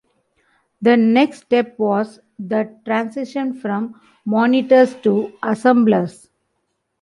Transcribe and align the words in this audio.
The 0.81 0.97
next 0.97 1.43
step 1.43 1.77
was 1.77 2.19
the 2.39 2.75
transition 2.85 3.53
from 3.53 4.01
monitors 4.25 4.95
to 5.03 5.31
assemblers. 5.43 6.27